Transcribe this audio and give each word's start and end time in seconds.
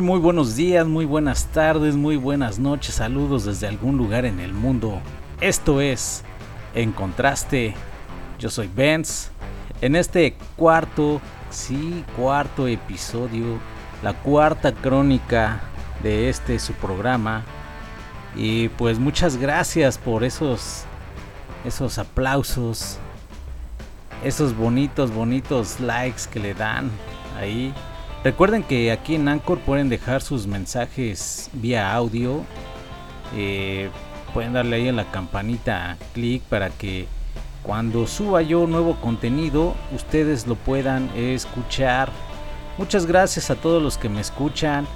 muy, 0.00 0.18
buenos 0.18 0.56
días, 0.56 0.86
muy 0.86 1.04
buenas 1.04 1.46
tardes, 1.46 1.96
muy 1.96 2.16
buenas 2.16 2.58
noches, 2.58 2.96
saludos 2.96 3.44
desde 3.44 3.66
algún 3.66 3.96
lugar 3.96 4.24
en 4.24 4.38
el 4.40 4.52
mundo. 4.52 5.00
Esto 5.40 5.80
es 5.80 6.24
En 6.74 6.92
Contraste. 6.92 7.74
Yo 8.38 8.50
soy 8.50 8.68
Benz. 8.74 9.30
En 9.80 9.96
este 9.96 10.36
cuarto, 10.56 11.20
sí, 11.50 12.04
cuarto 12.16 12.68
episodio, 12.68 13.58
la 14.02 14.14
cuarta 14.14 14.72
crónica 14.72 15.60
de 16.02 16.28
este 16.28 16.58
su 16.58 16.72
programa. 16.74 17.44
Y 18.36 18.68
pues 18.70 18.98
muchas 18.98 19.36
gracias 19.36 19.96
por 19.96 20.22
esos, 20.24 20.84
esos 21.64 21.98
aplausos, 21.98 22.98
esos 24.22 24.56
bonitos, 24.56 25.12
bonitos 25.12 25.80
likes 25.80 26.22
que 26.30 26.40
le 26.40 26.54
dan 26.54 26.90
ahí 27.38 27.72
Recuerden 28.24 28.64
que 28.64 28.90
aquí 28.90 29.14
en 29.14 29.28
Anchor 29.28 29.60
pueden 29.60 29.88
dejar 29.88 30.22
sus 30.22 30.46
mensajes 30.46 31.50
vía 31.52 31.94
audio. 31.94 32.44
Eh, 33.36 33.90
pueden 34.34 34.52
darle 34.52 34.76
ahí 34.76 34.88
a 34.88 34.92
la 34.92 35.10
campanita 35.10 35.96
clic 36.14 36.42
para 36.42 36.70
que 36.70 37.06
cuando 37.62 38.06
suba 38.06 38.42
yo 38.42 38.66
nuevo 38.66 38.96
contenido 38.96 39.74
ustedes 39.94 40.46
lo 40.46 40.56
puedan 40.56 41.10
escuchar. 41.16 42.10
Muchas 42.76 43.06
gracias 43.06 43.50
a 43.50 43.56
todos 43.56 43.82
los 43.82 43.98
que 43.98 44.08
me 44.08 44.20
escuchan. 44.20 44.86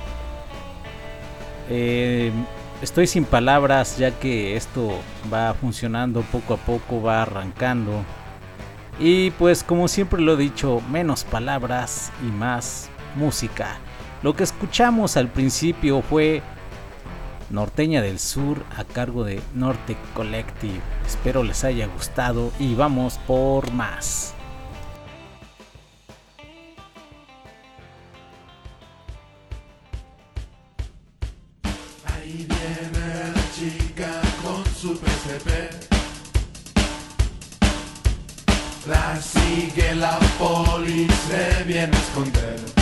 Eh, 1.68 2.32
estoy 2.80 3.06
sin 3.06 3.24
palabras 3.24 3.98
ya 3.98 4.10
que 4.10 4.56
esto 4.56 4.98
va 5.32 5.54
funcionando 5.54 6.22
poco 6.22 6.54
a 6.54 6.56
poco, 6.56 7.00
va 7.02 7.22
arrancando. 7.22 8.04
Y 8.98 9.30
pues 9.32 9.64
como 9.64 9.88
siempre 9.88 10.20
lo 10.20 10.34
he 10.34 10.36
dicho, 10.36 10.80
menos 10.90 11.24
palabras 11.24 12.12
y 12.22 12.26
más 12.26 12.90
música. 13.14 13.78
Lo 14.22 14.34
que 14.34 14.44
escuchamos 14.44 15.16
al 15.16 15.28
principio 15.28 16.02
fue 16.02 16.42
Norteña 17.50 18.00
del 18.00 18.18
Sur 18.18 18.64
a 18.76 18.84
cargo 18.84 19.24
de 19.24 19.42
Norte 19.54 19.96
Collective. 20.14 20.80
Espero 21.06 21.42
les 21.42 21.64
haya 21.64 21.86
gustado 21.86 22.50
y 22.58 22.74
vamos 22.74 23.18
por 23.26 23.70
más. 23.72 24.34
Ahí 32.06 32.46
viene 32.48 33.32
la 33.34 33.52
chica 33.54 34.20
con 34.42 34.64
su 34.74 34.98
PCP. 34.98 35.92
La 38.88 39.20
sigue 39.20 39.94
la 39.94 40.18
policía, 40.38 41.62
viene 41.66 41.96
a 41.96 42.00
esconder. 42.00 42.81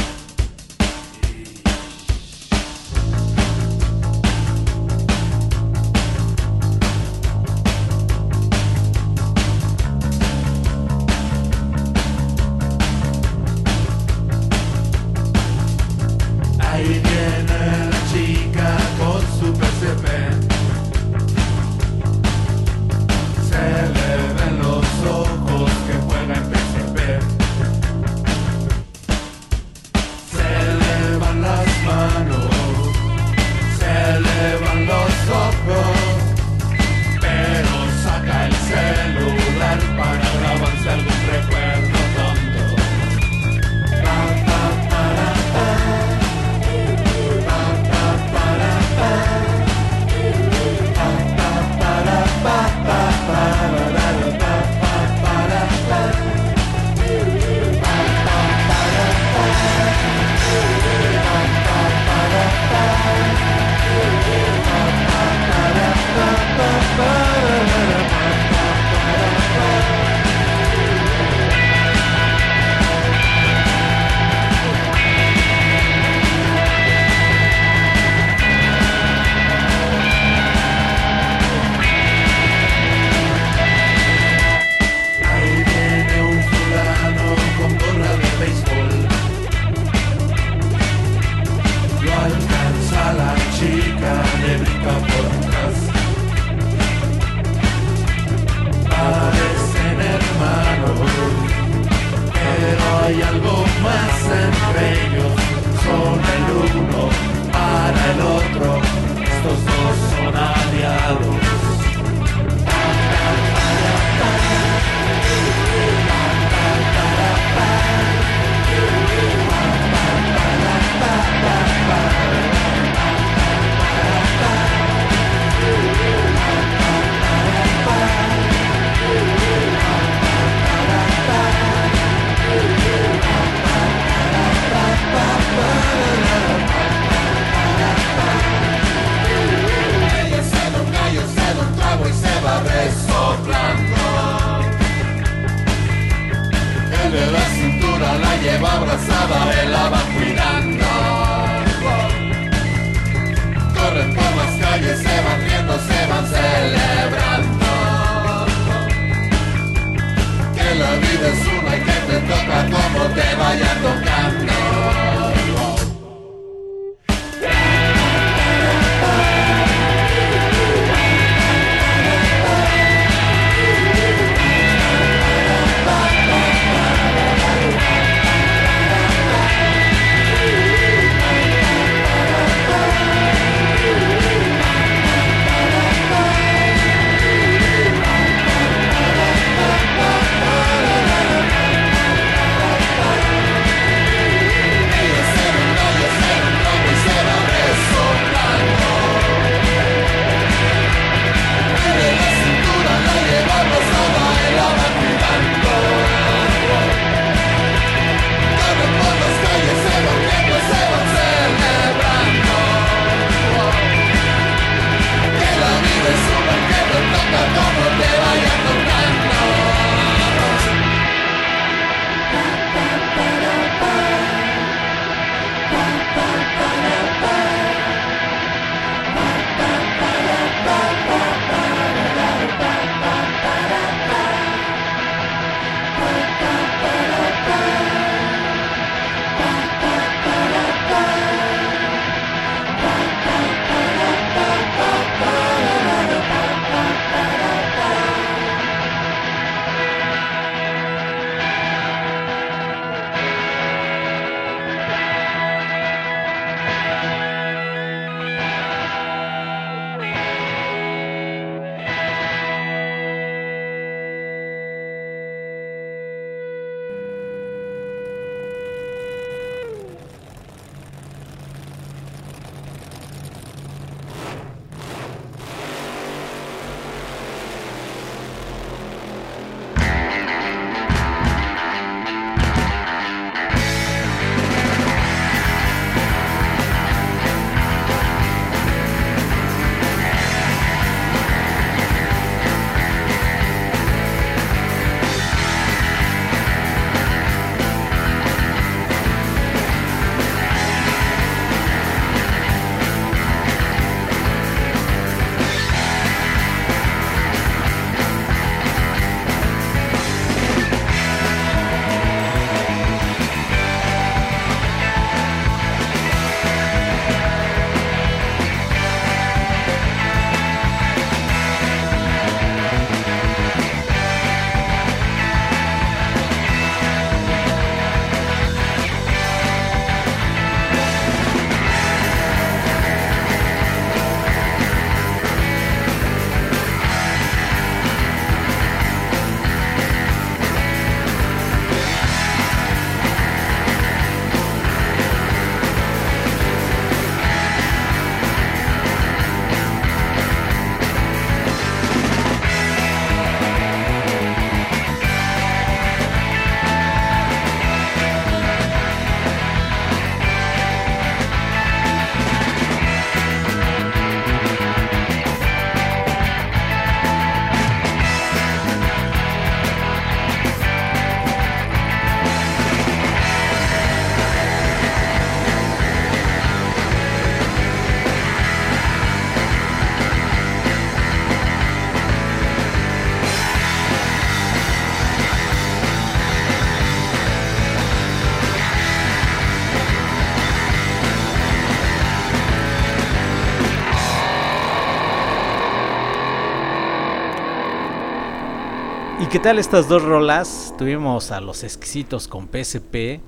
Qué 399.31 399.39
tal 399.39 399.61
estas 399.61 399.89
dos 399.89 400.03
rolas? 400.03 400.75
Tuvimos 400.77 401.31
a 401.31 401.41
los 401.41 401.63
exquisitos 401.63 402.27
con 402.27 402.49
PSP 402.49 403.21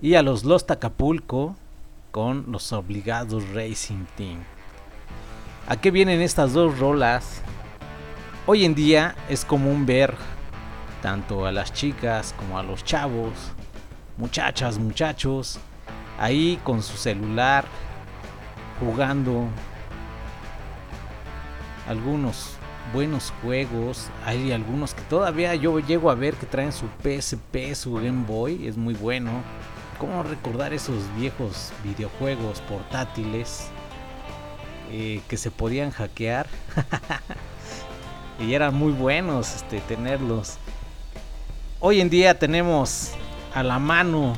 y 0.00 0.14
a 0.14 0.22
los 0.22 0.44
Lost 0.44 0.70
Acapulco 0.70 1.56
con 2.12 2.44
los 2.52 2.72
obligados 2.72 3.42
Racing 3.52 4.04
Team. 4.16 4.38
¿A 5.66 5.80
qué 5.80 5.90
vienen 5.90 6.20
estas 6.20 6.52
dos 6.52 6.78
rolas? 6.78 7.42
Hoy 8.46 8.64
en 8.64 8.76
día 8.76 9.16
es 9.28 9.44
común 9.44 9.84
ver 9.84 10.14
tanto 11.02 11.44
a 11.44 11.50
las 11.50 11.72
chicas 11.72 12.32
como 12.38 12.56
a 12.56 12.62
los 12.62 12.84
chavos, 12.84 13.32
muchachas, 14.18 14.78
muchachos, 14.78 15.58
ahí 16.20 16.60
con 16.62 16.84
su 16.84 16.96
celular 16.96 17.64
jugando 18.78 19.48
algunos 21.88 22.55
buenos 22.92 23.32
juegos. 23.42 24.08
Hay 24.24 24.52
algunos 24.52 24.94
que 24.94 25.02
todavía 25.02 25.54
yo 25.54 25.78
llego 25.78 26.10
a 26.10 26.14
ver 26.14 26.34
que 26.34 26.46
traen 26.46 26.72
su 26.72 26.86
PSP, 27.02 27.74
su 27.74 27.94
Game 27.94 28.24
Boy. 28.26 28.66
Es 28.66 28.76
muy 28.76 28.94
bueno. 28.94 29.42
¿Cómo 29.98 30.22
recordar 30.22 30.72
esos 30.72 31.02
viejos 31.16 31.72
videojuegos 31.82 32.60
portátiles 32.62 33.68
eh, 34.90 35.22
que 35.28 35.36
se 35.36 35.50
podían 35.50 35.90
hackear? 35.90 36.46
y 38.38 38.52
eran 38.52 38.74
muy 38.74 38.92
buenos 38.92 39.54
este, 39.54 39.80
tenerlos. 39.80 40.58
hoy 41.80 42.00
en 42.00 42.10
día 42.10 42.38
tenemos 42.38 43.12
a 43.54 43.62
la 43.62 43.78
mano, 43.78 44.34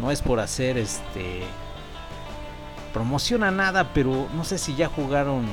no 0.00 0.12
es 0.12 0.22
por 0.22 0.38
hacer 0.38 0.78
este 0.78 1.42
promociona 2.92 3.50
nada, 3.50 3.92
pero 3.92 4.28
no 4.34 4.44
sé 4.44 4.58
si 4.58 4.74
ya 4.74 4.88
jugaron 4.88 5.46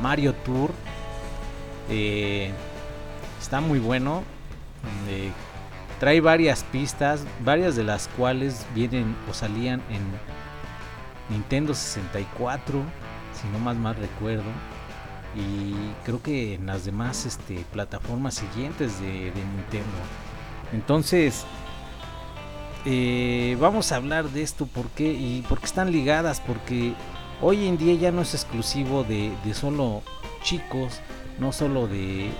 Mario 0.00 0.34
Tour. 0.34 0.70
Eh, 1.92 2.50
está 3.40 3.60
muy 3.60 3.78
bueno. 3.78 4.22
Eh, 5.08 5.30
trae 6.00 6.20
varias 6.20 6.64
pistas, 6.64 7.24
varias 7.44 7.76
de 7.76 7.84
las 7.84 8.08
cuales 8.08 8.66
vienen 8.74 9.14
o 9.30 9.34
salían 9.34 9.82
en 9.90 10.02
Nintendo 11.28 11.74
64, 11.74 12.80
si 13.40 13.48
no 13.48 13.58
más 13.58 13.76
mal 13.76 13.94
recuerdo. 13.94 14.50
Y 15.36 15.74
creo 16.04 16.20
que 16.20 16.54
en 16.54 16.66
las 16.66 16.84
demás 16.84 17.26
este, 17.26 17.64
plataformas 17.72 18.34
siguientes 18.34 19.00
de, 19.00 19.30
de 19.30 19.44
Nintendo. 19.44 19.98
Entonces, 20.72 21.46
eh, 22.84 23.56
vamos 23.60 23.92
a 23.92 23.96
hablar 23.96 24.28
de 24.30 24.42
esto 24.42 24.66
porque 24.66 25.04
y 25.04 25.44
porque 25.48 25.66
están 25.66 25.92
ligadas 25.92 26.40
porque 26.40 26.94
hoy 27.40 27.68
en 27.68 27.78
día 27.78 27.94
ya 27.94 28.10
no 28.10 28.22
es 28.22 28.34
exclusivo 28.34 29.04
de, 29.04 29.32
solo 29.54 30.02
chicos 30.42 31.00
no 31.38 31.52
solo 31.52 31.86
de 31.86 32.30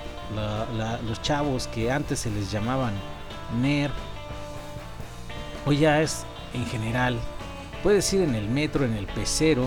los 1.07 1.21
chavos 1.23 1.67
que 1.69 1.91
antes 1.91 2.21
se 2.21 2.31
les 2.31 2.51
llamaban 2.51 2.93
nerd 3.61 3.93
hoy 5.67 5.79
ya 5.79 6.01
es 6.01 6.25
en 6.55 6.65
general 6.67 7.19
puedes 7.83 8.11
ir 8.13 8.23
en 8.23 8.35
el 8.35 8.49
metro 8.49 8.85
en 8.85 8.95
el 8.95 9.07
pecero 9.07 9.67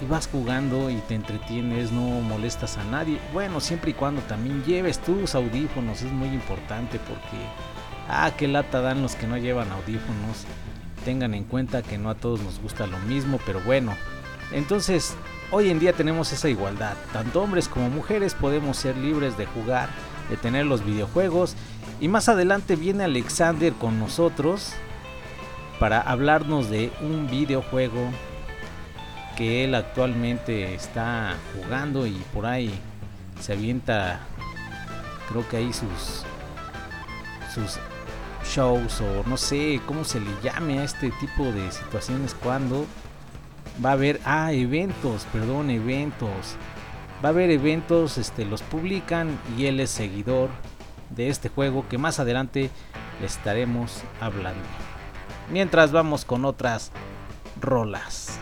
y 0.00 0.06
vas 0.06 0.26
jugando 0.26 0.90
y 0.90 0.96
te 0.96 1.14
entretienes, 1.14 1.92
no 1.92 2.00
molestas 2.00 2.76
a 2.76 2.82
nadie. 2.82 3.20
Bueno, 3.32 3.60
siempre 3.60 3.92
y 3.92 3.94
cuando 3.94 4.20
también 4.22 4.64
lleves 4.64 4.98
tus 4.98 5.36
audífonos, 5.36 6.02
es 6.02 6.10
muy 6.10 6.26
importante 6.26 6.98
porque 6.98 7.38
Ah, 8.08 8.32
qué 8.36 8.48
lata 8.48 8.80
dan 8.80 9.02
los 9.02 9.14
que 9.14 9.26
no 9.26 9.36
llevan 9.36 9.70
audífonos. 9.72 10.44
Tengan 11.04 11.34
en 11.34 11.44
cuenta 11.44 11.82
que 11.82 11.98
no 11.98 12.10
a 12.10 12.14
todos 12.14 12.40
nos 12.42 12.60
gusta 12.60 12.86
lo 12.86 12.98
mismo, 12.98 13.38
pero 13.46 13.60
bueno. 13.60 13.94
Entonces, 14.52 15.14
hoy 15.52 15.68
en 15.68 15.78
día 15.78 15.92
tenemos 15.92 16.32
esa 16.32 16.48
igualdad. 16.48 16.96
Tanto 17.12 17.42
hombres 17.42 17.68
como 17.68 17.90
mujeres 17.90 18.34
podemos 18.34 18.76
ser 18.76 18.96
libres 18.96 19.36
de 19.36 19.46
jugar, 19.46 19.90
de 20.28 20.36
tener 20.36 20.66
los 20.66 20.84
videojuegos. 20.84 21.54
Y 22.00 22.08
más 22.08 22.28
adelante 22.28 22.74
viene 22.74 23.04
Alexander 23.04 23.72
con 23.74 24.00
nosotros 24.00 24.72
para 25.78 26.00
hablarnos 26.00 26.70
de 26.70 26.90
un 27.02 27.28
videojuego 27.30 28.00
que 29.36 29.64
él 29.64 29.74
actualmente 29.74 30.74
está 30.74 31.36
jugando 31.54 32.06
y 32.06 32.12
por 32.32 32.46
ahí 32.46 32.72
se 33.40 33.52
avienta 33.54 34.20
creo 35.28 35.48
que 35.48 35.56
ahí 35.56 35.72
sus 35.72 36.24
sus 37.52 37.78
shows 38.44 39.00
o 39.00 39.26
no 39.26 39.36
sé 39.36 39.80
cómo 39.86 40.04
se 40.04 40.20
le 40.20 40.30
llame 40.42 40.80
a 40.80 40.84
este 40.84 41.10
tipo 41.12 41.44
de 41.44 41.70
situaciones 41.72 42.36
cuando 42.42 42.86
va 43.84 43.90
a 43.90 43.92
haber 43.92 44.20
ah 44.24 44.52
eventos 44.52 45.26
perdón 45.32 45.70
eventos. 45.70 46.56
Va 47.24 47.28
a 47.28 47.32
haber 47.32 47.50
eventos 47.50 48.18
este 48.18 48.44
los 48.44 48.62
publican 48.62 49.38
y 49.56 49.66
él 49.66 49.78
es 49.80 49.90
seguidor 49.90 50.50
de 51.10 51.28
este 51.28 51.48
juego 51.48 51.86
que 51.88 51.98
más 51.98 52.18
adelante 52.18 52.70
estaremos 53.22 54.02
hablando. 54.20 54.60
Mientras 55.50 55.92
vamos 55.92 56.24
con 56.24 56.44
otras 56.44 56.90
rolas 57.60 58.41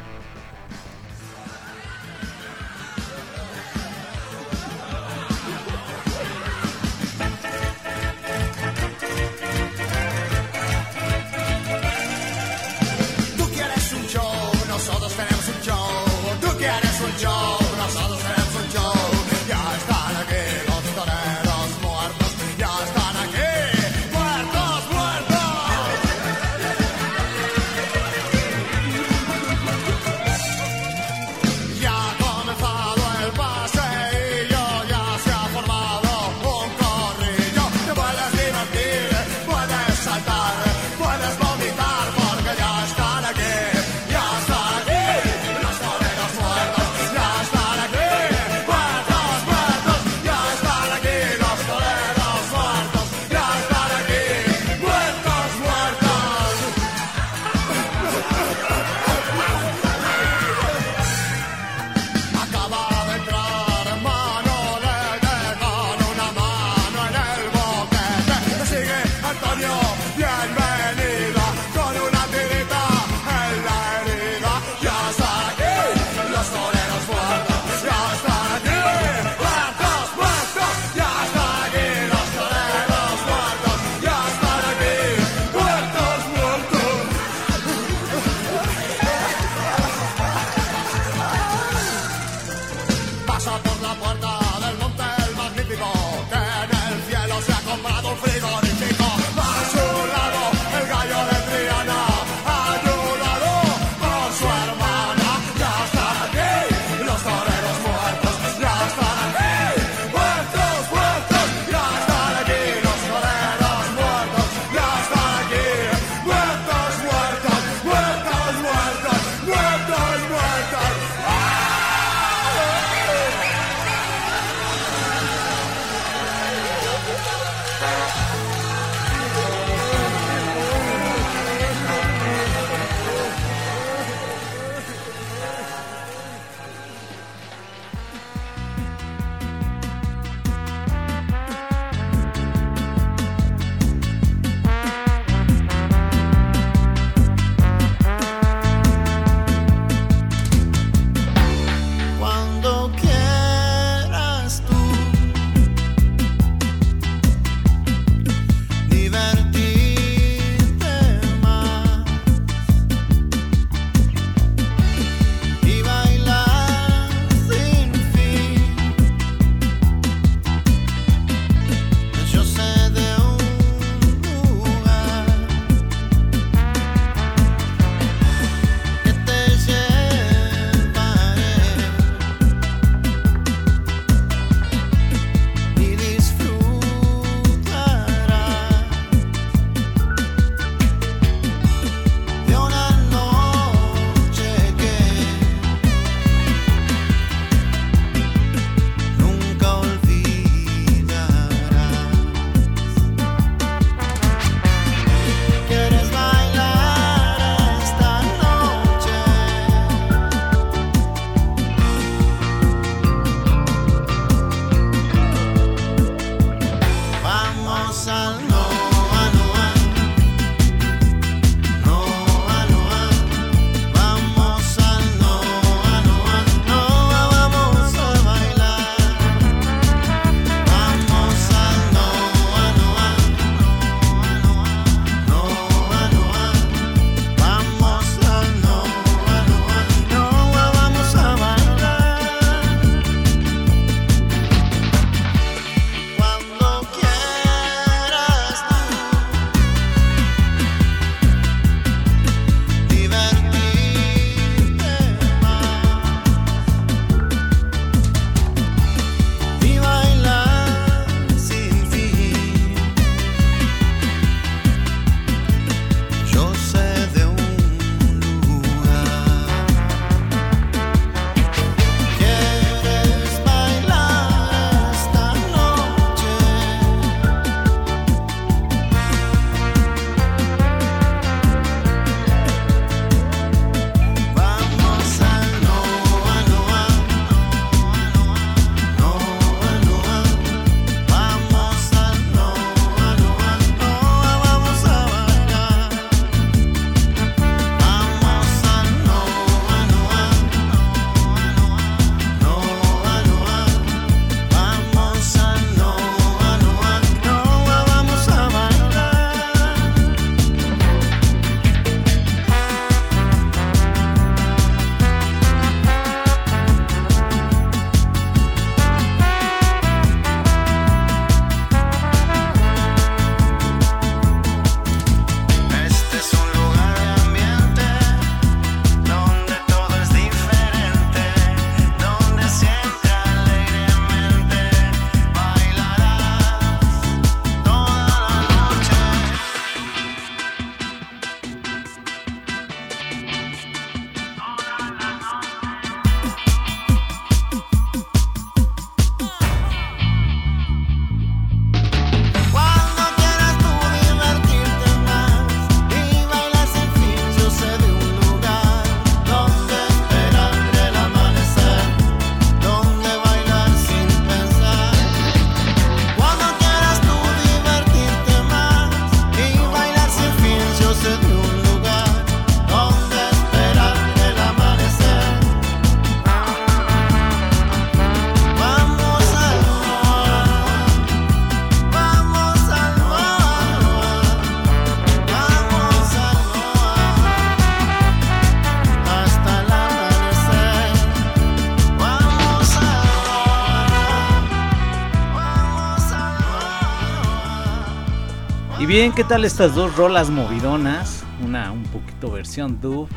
bien, 398.90 399.12
¿qué 399.12 399.22
tal 399.22 399.44
estas 399.44 399.76
dos 399.76 399.96
rolas 399.96 400.30
movidonas? 400.30 401.22
Una 401.44 401.70
un 401.70 401.84
poquito 401.84 402.32
versión 402.32 402.80
dub 402.80 403.08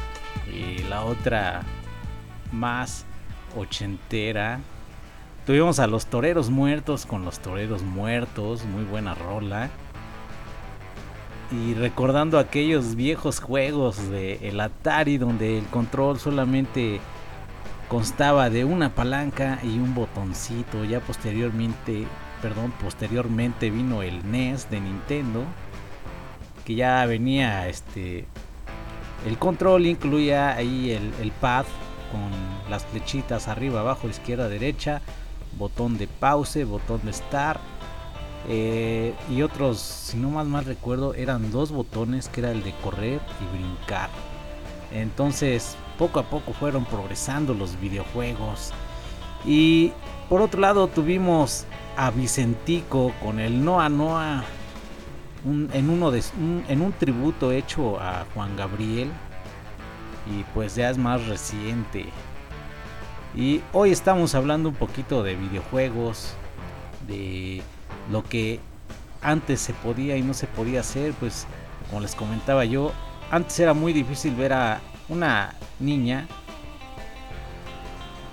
y 0.47 0.83
la 0.83 1.03
otra 1.03 1.63
más 2.51 3.07
ochentera. 3.57 4.59
Tuvimos 5.47 5.79
a 5.79 5.87
los 5.87 6.05
toreros 6.05 6.51
muertos 6.51 7.07
con 7.07 7.25
los 7.25 7.39
toreros 7.39 7.81
muertos, 7.81 8.65
muy 8.65 8.83
buena 8.83 9.15
rola. 9.15 9.71
Y 11.51 11.73
recordando 11.73 12.37
aquellos 12.37 12.93
viejos 12.93 13.39
juegos 13.39 14.11
de 14.11 14.47
el 14.47 14.59
Atari 14.59 15.17
donde 15.17 15.57
el 15.57 15.65
control 15.65 16.19
solamente 16.19 16.99
constaba 17.89 18.51
de 18.51 18.63
una 18.63 18.89
palanca 18.93 19.57
y 19.63 19.79
un 19.79 19.95
botoncito. 19.95 20.85
Ya 20.85 20.99
posteriormente 20.99 22.05
perdón, 22.43 22.73
posteriormente 22.83 23.71
vino 23.71 24.03
el 24.03 24.29
NES 24.29 24.69
de 24.69 24.81
Nintendo, 24.81 25.45
que 26.63 26.75
ya 26.75 27.05
venía 27.05 27.67
este 27.67 28.25
el 29.25 29.37
control 29.37 29.85
incluía 29.85 30.53
ahí 30.55 30.91
el, 30.91 31.31
pad 31.31 31.65
con 32.11 32.29
las 32.69 32.85
flechitas 32.85 33.47
arriba, 33.47 33.79
abajo, 33.79 34.09
izquierda, 34.09 34.49
derecha, 34.49 35.01
botón 35.57 35.97
de 35.97 36.07
pause, 36.07 36.65
botón 36.65 37.01
de 37.05 37.13
start 37.13 37.61
eh, 38.49 39.13
y 39.29 39.41
otros, 39.41 39.79
si 39.79 40.17
no 40.17 40.29
más 40.29 40.45
mal 40.45 40.65
recuerdo, 40.65 41.13
eran 41.13 41.51
dos 41.51 41.71
botones 41.71 42.27
que 42.27 42.41
era 42.41 42.51
el 42.51 42.63
de 42.63 42.73
correr 42.83 43.21
y 43.39 43.57
brincar. 43.57 44.09
Entonces, 44.91 45.77
poco 45.97 46.19
a 46.19 46.23
poco 46.23 46.51
fueron 46.51 46.83
progresando 46.85 47.53
los 47.53 47.79
videojuegos. 47.79 48.71
Y 49.45 49.93
por 50.29 50.41
otro 50.41 50.59
lado, 50.59 50.87
tuvimos 50.87 51.65
a 51.95 52.11
Vicentico 52.11 53.13
con 53.23 53.39
el 53.39 53.63
Noa 53.63 53.87
Noa 53.87 54.43
en, 55.45 55.89
uno 55.89 56.11
de, 56.11 56.23
en 56.67 56.81
un 56.81 56.93
tributo 56.93 57.51
hecho 57.51 57.99
a 57.99 58.25
Juan 58.33 58.55
Gabriel 58.55 59.11
y 60.25 60.43
pues 60.53 60.75
ya 60.75 60.89
es 60.89 60.97
más 60.97 61.25
reciente. 61.27 62.05
Y 63.35 63.61
hoy 63.73 63.91
estamos 63.91 64.35
hablando 64.35 64.69
un 64.69 64.75
poquito 64.75 65.23
de 65.23 65.35
videojuegos, 65.35 66.33
de 67.07 67.61
lo 68.11 68.23
que 68.23 68.59
antes 69.21 69.59
se 69.59 69.73
podía 69.73 70.15
y 70.15 70.21
no 70.21 70.33
se 70.33 70.47
podía 70.47 70.81
hacer, 70.81 71.13
pues 71.13 71.47
como 71.89 72.01
les 72.01 72.15
comentaba 72.15 72.63
yo, 72.65 72.91
antes 73.31 73.59
era 73.59 73.73
muy 73.73 73.91
difícil 73.91 74.35
ver 74.35 74.53
a 74.53 74.79
una 75.09 75.55
niña 75.79 76.27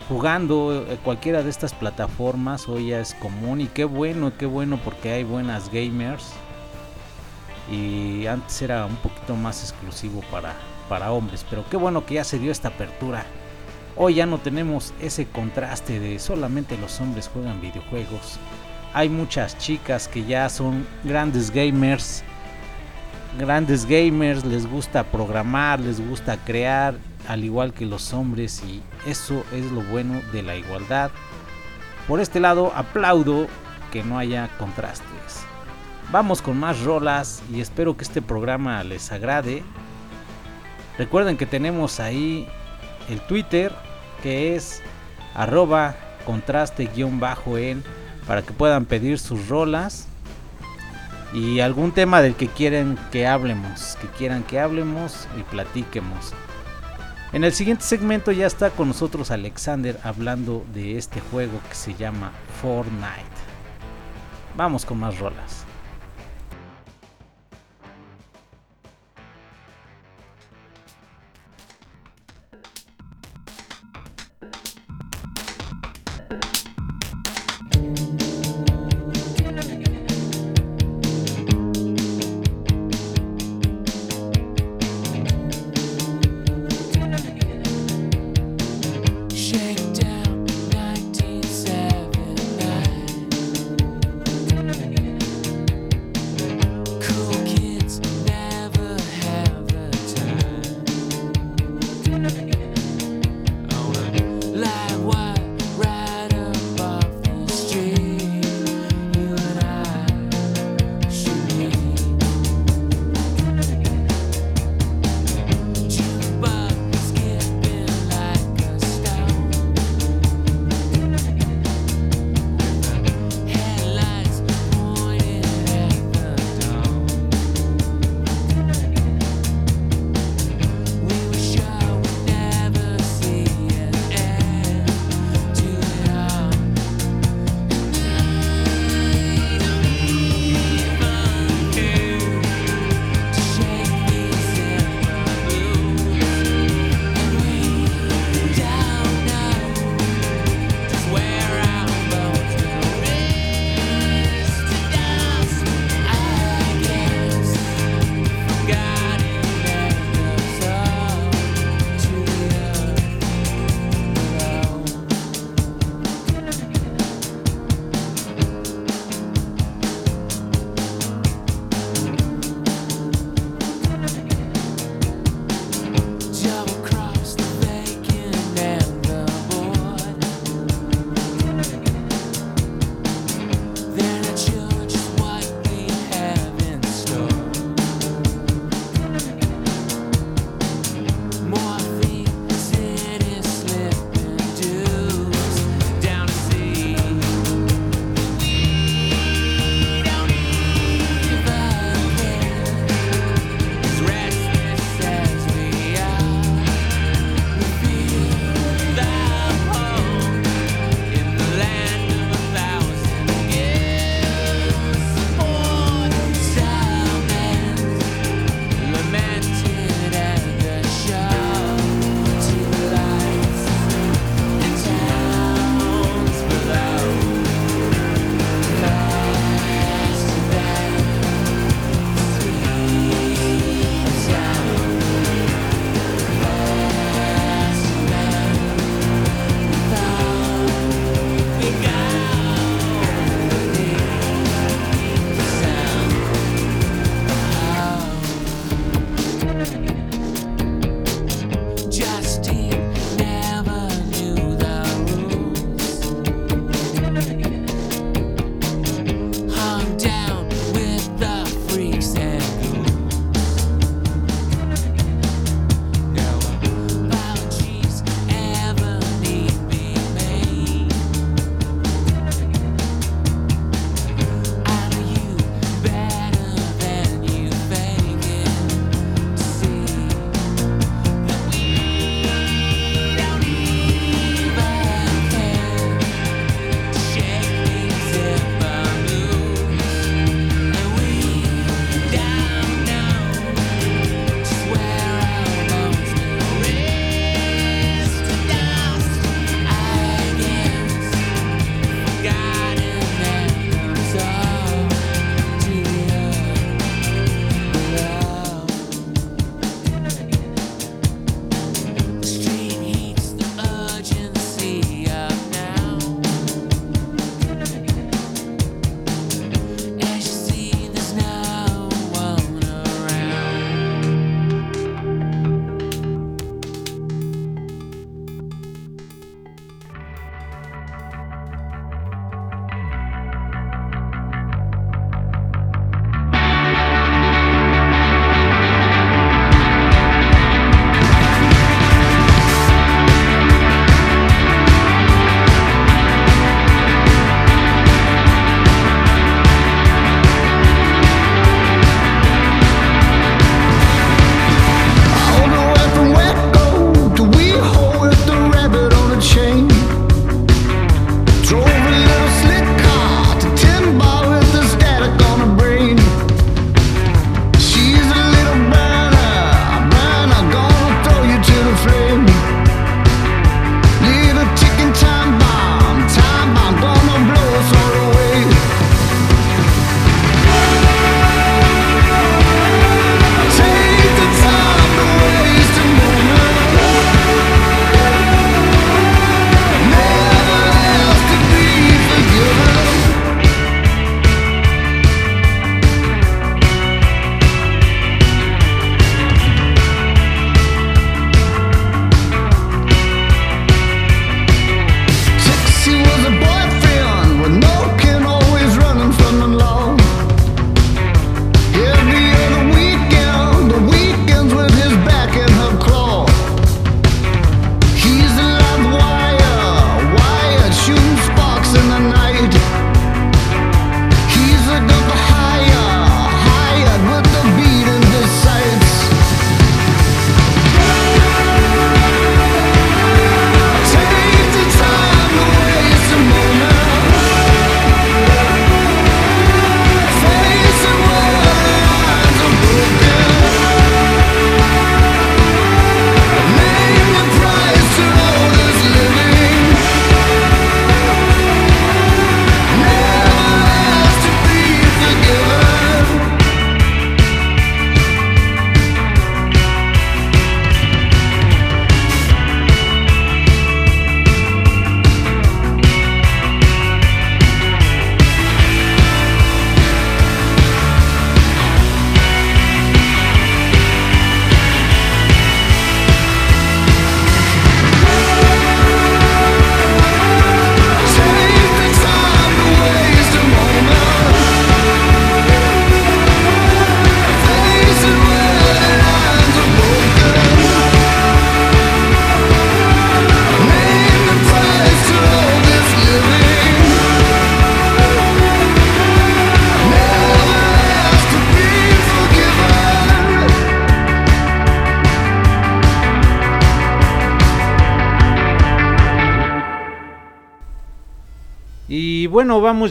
jugando 0.09 0.85
eh, 0.89 0.99
cualquiera 1.03 1.43
de 1.43 1.51
estas 1.51 1.73
plataformas. 1.73 2.69
Hoy 2.69 2.89
ya 2.89 3.01
es 3.01 3.15
común 3.15 3.63
y 3.63 3.67
qué 3.67 3.85
bueno, 3.85 4.33
qué 4.37 4.47
bueno 4.47 4.79
porque 4.85 5.13
hay 5.13 5.25
buenas 5.25 5.73
gamers 5.73 6.35
y 7.71 8.27
antes 8.27 8.61
era 8.63 8.85
un 8.87 8.97
poquito 8.97 9.37
más 9.37 9.63
exclusivo 9.63 10.23
para, 10.31 10.55
para 10.89 11.13
hombres, 11.13 11.47
pero 11.49 11.65
qué 11.71 11.77
bueno 11.77 12.05
que 12.05 12.15
ya 12.15 12.25
se 12.25 12.39
dio 12.39 12.51
esta 12.51 12.69
apertura. 12.69 13.25
Hoy 13.97 14.15
ya 14.15 14.27
no 14.27 14.39
tenemos 14.39 14.95
ese 15.01 15.27
contraste 15.27 16.01
de 16.01 16.19
solamente 16.19 16.77
los 16.79 17.01
hombres 17.01 17.31
juegan 17.33 17.61
videojuegos. 17.61 18.39
Hay 18.93 19.09
muchas 19.09 19.57
chicas 19.59 20.09
que 20.09 20.25
ya 20.25 20.49
son 20.49 20.87
grandes 21.05 21.51
gamers. 21.51 22.25
Grandes 23.39 23.87
gamers, 23.87 24.45
les 24.45 24.67
gusta 24.67 25.05
programar, 25.05 25.79
les 25.79 26.05
gusta 26.05 26.37
crear, 26.45 26.95
al 27.29 27.45
igual 27.45 27.73
que 27.73 27.87
los 27.87 28.13
hombres 28.13 28.63
y 28.67 28.83
eso 29.07 29.45
es 29.53 29.71
lo 29.71 29.83
bueno 29.83 30.21
de 30.33 30.43
la 30.43 30.57
igualdad. 30.57 31.11
Por 32.09 32.21
este 32.21 32.41
lado 32.41 32.73
aplaudo 32.75 33.47
que 33.93 34.03
no 34.03 34.19
haya 34.19 34.49
contrastes. 34.59 35.50
Vamos 36.13 36.43
con 36.43 36.59
más 36.59 36.81
rolas 36.81 37.41
y 37.53 37.61
espero 37.61 37.97
que 37.97 38.03
este 38.03 38.21
programa 38.21 38.83
les 38.83 39.13
agrade. 39.13 39.63
Recuerden 40.99 41.37
que 41.37 41.47
tenemos 41.47 42.01
ahí 42.01 42.49
el 43.09 43.21
Twitter 43.21 43.73
que 44.21 44.57
es 44.57 44.83
arroba 45.37 45.95
contraste-en 46.27 47.85
para 48.27 48.43
que 48.43 48.53
puedan 48.53 48.87
pedir 48.87 49.21
sus 49.21 49.49
rolas 49.49 50.09
y 51.33 51.61
algún 51.61 51.93
tema 51.93 52.21
del 52.23 52.35
que 52.35 52.49
quieren 52.49 52.99
que 53.13 53.29
hablemos, 53.29 53.97
que 54.01 54.09
quieran 54.09 54.43
que 54.43 54.59
hablemos 54.59 55.29
y 55.39 55.45
platiquemos. 55.45 56.33
En 57.33 57.45
el 57.45 57.53
siguiente 57.53 57.85
segmento 57.85 58.33
ya 58.33 58.49
está 58.49 58.71
con 58.71 58.89
nosotros 58.89 59.31
Alexander 59.31 59.97
hablando 60.03 60.67
de 60.75 60.99
este 60.99 61.21
juego 61.21 61.61
que 61.69 61.77
se 61.77 61.95
llama 61.95 62.33
Fortnite. 62.61 63.31
Vamos 64.57 64.85
con 64.85 64.99
más 64.99 65.17
rolas. 65.21 65.60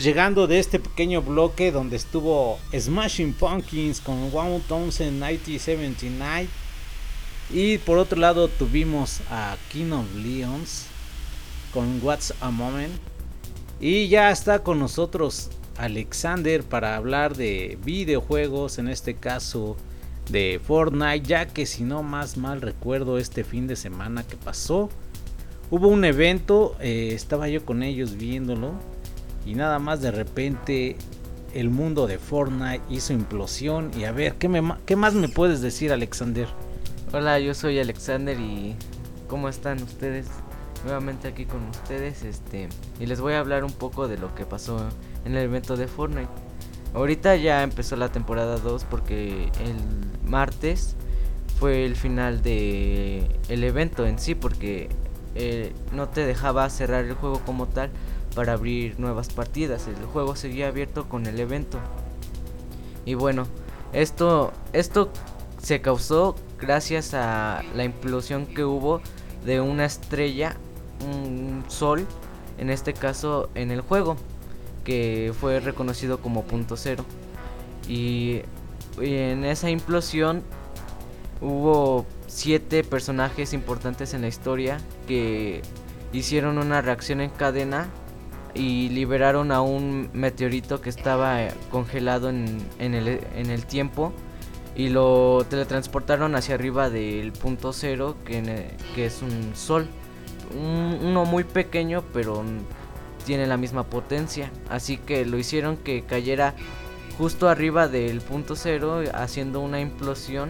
Llegando 0.03 0.47
de 0.47 0.59
este 0.59 0.79
pequeño 0.79 1.21
bloque 1.21 1.71
donde 1.71 1.95
estuvo 1.95 2.59
Smashing 2.77 3.33
Pumpkins 3.33 3.99
con 3.99 4.29
One 4.33 4.61
Thousand 4.67 5.13
1979. 5.13 6.47
Y 7.51 7.77
por 7.79 7.97
otro 7.97 8.19
lado 8.19 8.47
tuvimos 8.47 9.21
a 9.29 9.57
King 9.71 9.91
of 9.91 10.05
Leons 10.15 10.85
con 11.73 11.99
What's 12.03 12.33
a 12.41 12.51
Moment. 12.51 12.93
Y 13.79 14.07
ya 14.07 14.31
está 14.31 14.63
con 14.63 14.79
nosotros 14.79 15.49
Alexander 15.77 16.63
para 16.63 16.95
hablar 16.95 17.35
de 17.35 17.77
videojuegos, 17.83 18.77
en 18.77 18.89
este 18.89 19.15
caso 19.15 19.77
de 20.29 20.59
Fortnite, 20.63 21.27
ya 21.27 21.47
que 21.47 21.65
si 21.65 21.83
no 21.83 22.03
más 22.03 22.37
mal 22.37 22.61
recuerdo 22.61 23.17
este 23.17 23.43
fin 23.43 23.67
de 23.67 23.75
semana 23.75 24.23
que 24.23 24.35
pasó, 24.35 24.89
hubo 25.71 25.87
un 25.87 26.05
evento, 26.05 26.75
eh, 26.79 27.11
estaba 27.13 27.47
yo 27.49 27.65
con 27.65 27.81
ellos 27.81 28.15
viéndolo 28.15 28.73
y 29.49 29.55
nada 29.55 29.79
más 29.79 29.99
de 29.99 30.11
repente 30.11 30.95
el 31.55 31.71
mundo 31.71 32.05
de 32.05 32.19
Fortnite 32.19 32.83
hizo 32.87 33.13
implosión 33.13 33.89
y 33.97 34.03
a 34.03 34.11
ver, 34.11 34.35
¿qué, 34.35 34.47
me, 34.47 34.61
qué 34.85 34.95
más 34.95 35.15
me 35.15 35.27
puedes 35.27 35.59
decir 35.59 35.91
Alexander? 35.91 36.47
Hola, 37.11 37.39
yo 37.39 37.55
soy 37.55 37.79
Alexander 37.79 38.39
y 38.39 38.75
¿cómo 39.27 39.49
están 39.49 39.81
ustedes? 39.81 40.27
Nuevamente 40.83 41.27
aquí 41.27 41.45
con 41.45 41.67
ustedes, 41.67 42.23
este, 42.23 42.69
y 42.99 43.07
les 43.07 43.21
voy 43.21 43.33
a 43.33 43.39
hablar 43.39 43.63
un 43.63 43.71
poco 43.71 44.07
de 44.07 44.19
lo 44.19 44.35
que 44.35 44.45
pasó 44.45 44.87
en 45.25 45.35
el 45.35 45.45
evento 45.45 45.75
de 45.75 45.87
Fortnite. 45.87 46.29
Ahorita 46.93 47.35
ya 47.35 47.63
empezó 47.63 47.95
la 47.95 48.11
temporada 48.11 48.57
2 48.57 48.85
porque 48.85 49.45
el 49.65 50.29
martes 50.29 50.95
fue 51.59 51.85
el 51.87 51.95
final 51.95 52.43
de 52.43 53.27
el 53.49 53.63
evento 53.63 54.05
en 54.05 54.19
sí 54.19 54.35
porque 54.35 54.89
eh, 55.33 55.73
no 55.91 56.07
te 56.07 56.25
dejaba 56.25 56.69
cerrar 56.69 57.05
el 57.05 57.13
juego 57.13 57.39
como 57.45 57.67
tal 57.67 57.89
para 58.39 58.53
abrir 58.53 58.97
nuevas 59.01 59.33
partidas. 59.33 59.89
El 59.89 59.97
juego 60.05 60.33
seguía 60.33 60.69
abierto 60.69 61.09
con 61.09 61.25
el 61.25 61.41
evento. 61.41 61.77
Y 63.03 63.13
bueno, 63.15 63.45
esto 63.91 64.53
esto 64.71 65.09
se 65.61 65.81
causó 65.81 66.37
gracias 66.57 67.13
a 67.13 67.63
la 67.75 67.83
implosión 67.83 68.45
que 68.45 68.63
hubo 68.63 69.01
de 69.43 69.59
una 69.59 69.83
estrella, 69.83 70.55
un 71.05 71.65
sol, 71.67 72.07
en 72.57 72.69
este 72.69 72.93
caso 72.93 73.49
en 73.55 73.71
el 73.71 73.81
juego 73.81 74.15
que 74.85 75.33
fue 75.37 75.59
reconocido 75.59 76.21
como 76.21 76.43
punto 76.45 76.77
cero. 76.77 77.03
Y, 77.89 78.43
en 79.01 79.43
esa 79.43 79.69
implosión 79.69 80.43
hubo 81.41 82.05
siete 82.27 82.85
personajes 82.85 83.51
importantes 83.51 84.13
en 84.13 84.21
la 84.21 84.29
historia 84.29 84.77
que 85.09 85.61
hicieron 86.13 86.57
una 86.57 86.81
reacción 86.81 87.19
en 87.19 87.31
cadena 87.31 87.89
y 88.53 88.89
liberaron 88.89 89.51
a 89.51 89.61
un 89.61 90.09
meteorito 90.13 90.81
que 90.81 90.89
estaba 90.89 91.47
congelado 91.71 92.29
en, 92.29 92.59
el, 92.79 93.19
en 93.35 93.49
el, 93.49 93.65
tiempo 93.65 94.11
y 94.75 94.89
lo 94.89 95.45
teletransportaron 95.49 96.35
hacia 96.35 96.55
arriba 96.55 96.89
del 96.89 97.31
punto 97.31 97.73
cero 97.73 98.15
que, 98.25 98.71
que 98.95 99.05
es 99.05 99.21
un 99.21 99.55
sol. 99.55 99.87
uno 100.53 101.25
muy 101.25 101.43
pequeño 101.43 102.03
pero 102.13 102.43
tiene 103.29 103.45
la 103.45 103.57
misma 103.57 103.83
potencia. 103.83 104.51
Así 104.69 104.97
que 104.97 105.23
lo 105.23 105.37
hicieron 105.37 105.77
que 105.77 106.03
cayera 106.03 106.55
justo 107.19 107.47
arriba 107.47 107.87
del 107.87 108.21
punto 108.21 108.55
cero, 108.55 109.03
haciendo 109.13 109.59
una 109.59 109.79
implosión. 109.79 110.49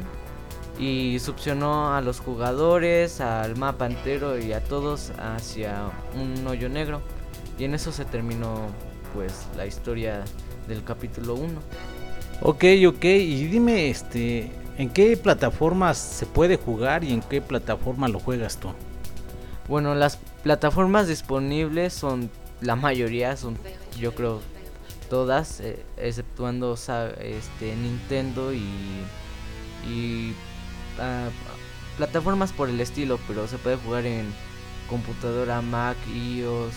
Y 0.79 1.19
succionó 1.19 1.93
a 1.93 1.99
los 1.99 2.21
jugadores, 2.21 3.19
al 3.19 3.57
mapa 3.57 3.85
entero 3.85 4.39
y 4.39 4.53
a 4.53 4.63
todos 4.63 5.12
hacia 5.19 5.89
un 6.15 6.47
hoyo 6.47 6.69
negro. 6.69 7.01
Y 7.60 7.65
en 7.65 7.76
eso 7.76 7.91
se 7.91 8.06
terminó 8.06 8.67
pues 9.13 9.48
la 9.58 9.65
historia 9.65 10.24
del 10.67 10.84
capítulo 10.84 11.36
1. 11.36 11.60
Ok, 12.41 12.63
ok, 12.88 13.04
y 13.04 13.45
dime 13.48 13.89
este, 13.89 14.52
¿en 14.78 14.89
qué 14.89 15.17
plataformas 15.17 15.98
se 15.98 16.26
puede 16.26 16.56
jugar 16.56 17.04
y 17.04 17.12
en 17.12 17.22
qué 17.22 17.41
plataforma 17.41 18.08
lo 18.08 18.19
juegas 18.19 18.58
tú? 18.58 18.69
Bueno, 19.67 19.93
las 19.93 20.17
plataformas 20.41 21.08
disponibles 21.08 21.93
son 21.93 22.32
la 22.62 22.76
mayoría 22.76 23.36
son, 23.38 23.58
yo 24.00 24.13
creo, 24.13 24.41
todas, 25.10 25.60
eh, 25.60 25.84
exceptuando 25.98 26.74
este, 26.74 27.76
Nintendo 27.76 28.54
y, 28.54 28.63
y 29.88 30.34
ah, 31.00 31.30
plataformas 31.98 32.52
por 32.52 32.69
el 32.69 32.80
estilo, 32.80 33.19
pero 33.28 33.48
se 33.48 33.58
puede 33.58 33.78
jugar 33.78 34.06
en 34.06 34.26
computadora, 34.89 35.62
Mac, 35.62 35.98
iOS, 36.13 36.74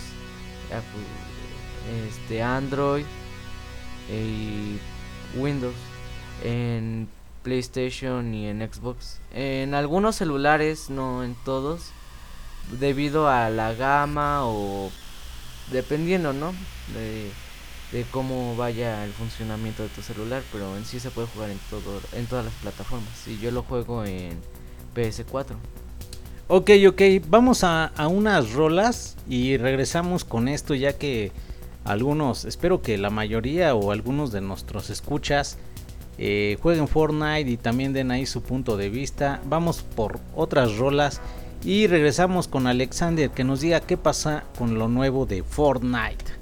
este, 2.09 2.43
Android 2.43 3.05
y 4.11 4.79
Windows, 5.39 5.75
en 6.43 7.09
PlayStation 7.43 8.35
y 8.35 8.49
en 8.49 8.61
Xbox. 8.61 9.21
En 9.33 9.75
algunos 9.75 10.17
celulares, 10.17 10.91
no 10.91 11.25
en 11.25 11.35
todos, 11.45 11.91
debido 12.79 13.29
a 13.29 13.51
la 13.51 13.75
gama 13.75 14.45
o 14.45 14.91
dependiendo, 15.71 16.33
¿no? 16.33 16.53
De, 16.95 17.31
cómo 18.11 18.57
vaya 18.57 19.05
el 19.05 19.13
funcionamiento 19.13 19.83
de 19.83 19.91
tu 19.91 20.01
celular, 20.01 20.43
pero 20.51 20.77
en 20.79 20.87
sí 20.87 20.99
se 20.99 21.11
puede 21.11 21.29
jugar 21.29 21.51
en 21.51 21.59
todo 21.69 22.01
en 22.13 22.27
todas 22.27 22.47
las 22.47 22.55
plataformas. 22.55 23.29
Y 23.29 23.39
yo 23.39 23.51
lo 23.51 23.63
juego 23.63 24.05
en 24.05 24.41
PS4. 24.95 25.57
Ok, 26.49 26.71
ok, 26.89 27.03
vamos 27.29 27.65
a, 27.65 27.87
a 27.87 28.09
unas 28.09 28.53
rolas 28.53 29.17
y 29.29 29.57
regresamos 29.57 30.25
con 30.25 30.49
esto 30.49 30.75
ya 30.75 30.93
que 30.93 31.33
algunos, 31.85 32.45
espero 32.45 32.83
que 32.83 32.99
la 32.99 33.11
mayoría 33.11 33.75
o 33.75 33.91
algunos 33.91 34.33
de 34.33 34.41
nuestros 34.41 34.91
escuchas 34.91 35.59
eh, 36.19 36.59
jueguen 36.61 36.89
Fortnite 36.89 37.51
y 37.51 37.57
también 37.57 37.93
den 37.93 38.11
ahí 38.11 38.27
su 38.27 38.43
punto 38.43 38.77
de 38.77 38.91
vista. 38.91 39.41
Vamos 39.47 39.83
por 39.83 40.21
otras 40.35 40.77
rolas 40.77 41.21
y 41.65 41.87
regresamos 41.87 42.49
con 42.49 42.67
Alexander 42.67 43.31
que 43.31 43.45
nos 43.45 43.61
diga 43.61 43.81
qué 43.81 43.97
pasa 43.97 44.45
con 44.59 44.79
lo 44.79 44.89
nuevo 44.89 45.27
de 45.27 45.43
Fortnite. 45.43 46.42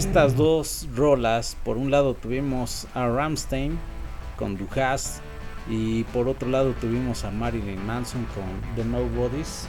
Estas 0.00 0.34
dos 0.34 0.88
rolas. 0.96 1.58
Por 1.62 1.76
un 1.76 1.90
lado 1.90 2.14
tuvimos 2.14 2.86
a 2.94 3.06
Ramstein 3.06 3.78
con 4.38 4.56
Duhas 4.56 5.20
y 5.68 6.04
por 6.04 6.26
otro 6.26 6.48
lado 6.48 6.72
tuvimos 6.80 7.24
a 7.24 7.30
Marilyn 7.30 7.84
Manson 7.84 8.26
con 8.34 8.74
The 8.76 8.84
Nobodies. 8.86 9.68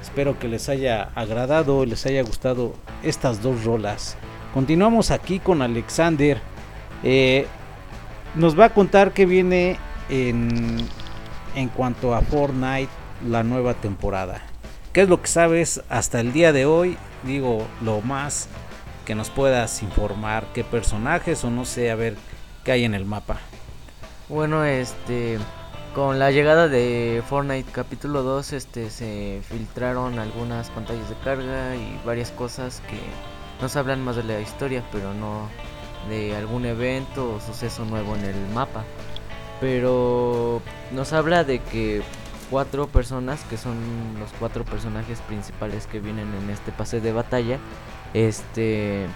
Espero 0.00 0.38
que 0.38 0.48
les 0.48 0.70
haya 0.70 1.10
agradado 1.14 1.84
y 1.84 1.88
les 1.88 2.06
haya 2.06 2.22
gustado 2.22 2.72
estas 3.02 3.42
dos 3.42 3.64
rolas. 3.64 4.16
Continuamos 4.54 5.10
aquí 5.10 5.40
con 5.40 5.60
Alexander. 5.60 6.40
Eh, 7.02 7.46
nos 8.34 8.58
va 8.58 8.66
a 8.66 8.70
contar 8.70 9.12
que 9.12 9.26
viene 9.26 9.76
en, 10.08 10.78
en 11.54 11.68
cuanto 11.68 12.14
a 12.14 12.22
Fortnite 12.22 12.88
la 13.28 13.42
nueva 13.42 13.74
temporada. 13.74 14.40
¿Qué 14.94 15.02
es 15.02 15.08
lo 15.10 15.20
que 15.20 15.28
sabes 15.28 15.82
hasta 15.90 16.20
el 16.20 16.32
día 16.32 16.54
de 16.54 16.64
hoy? 16.64 16.96
Digo, 17.24 17.66
lo 17.82 18.00
más 18.00 18.48
que 19.06 19.14
nos 19.14 19.30
puedas 19.30 19.82
informar, 19.82 20.44
qué 20.52 20.64
personajes 20.64 21.44
o 21.44 21.50
no 21.50 21.64
sé, 21.64 21.90
a 21.90 21.94
ver 21.94 22.16
qué 22.64 22.72
hay 22.72 22.84
en 22.84 22.94
el 22.94 23.06
mapa. 23.06 23.38
Bueno, 24.28 24.64
este 24.64 25.38
con 25.94 26.18
la 26.18 26.30
llegada 26.30 26.68
de 26.68 27.22
Fortnite 27.26 27.70
capítulo 27.72 28.22
2, 28.22 28.52
este 28.52 28.90
se 28.90 29.40
filtraron 29.48 30.18
algunas 30.18 30.68
pantallas 30.68 31.08
de 31.08 31.14
carga 31.24 31.74
y 31.74 31.98
varias 32.04 32.32
cosas 32.32 32.82
que 32.90 32.98
nos 33.62 33.76
hablan 33.76 34.04
más 34.04 34.16
de 34.16 34.24
la 34.24 34.40
historia, 34.40 34.82
pero 34.92 35.14
no 35.14 35.48
de 36.10 36.36
algún 36.36 36.66
evento 36.66 37.36
o 37.36 37.40
suceso 37.40 37.84
nuevo 37.86 38.14
en 38.16 38.24
el 38.24 38.48
mapa. 38.52 38.84
Pero 39.60 40.60
nos 40.92 41.14
habla 41.14 41.44
de 41.44 41.60
que 41.60 42.02
cuatro 42.50 42.88
personas 42.88 43.42
que 43.44 43.56
son 43.56 43.76
los 44.18 44.30
cuatro 44.38 44.64
personajes 44.64 45.20
principales 45.22 45.86
que 45.86 46.00
vienen 46.00 46.32
en 46.34 46.50
este 46.50 46.72
pase 46.72 47.00
de 47.00 47.12
batalla 47.12 47.58
este 48.16 49.06